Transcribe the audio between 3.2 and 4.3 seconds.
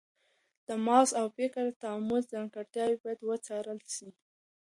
وڅېړل سي.